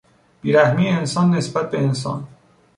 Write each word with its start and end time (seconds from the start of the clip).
بیرحمی 0.41 0.87
انسان 0.89 1.29
نسبت 1.35 1.71
به 1.71 1.79
انسان 1.81 2.27